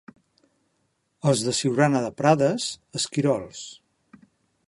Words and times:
Els 1.31 1.43
de 1.49 1.53
Siurana 1.59 2.01
de 2.07 2.09
Prades, 2.23 2.67
esquirols. 3.01 3.63